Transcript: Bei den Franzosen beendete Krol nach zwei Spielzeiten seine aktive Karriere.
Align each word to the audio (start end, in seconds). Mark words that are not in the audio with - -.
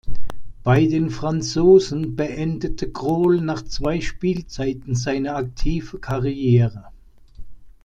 Bei 0.63 0.87
den 0.87 1.11
Franzosen 1.11 2.15
beendete 2.15 2.91
Krol 2.91 3.39
nach 3.39 3.61
zwei 3.63 4.01
Spielzeiten 4.01 4.95
seine 4.95 5.35
aktive 5.35 5.99
Karriere. 5.99 6.85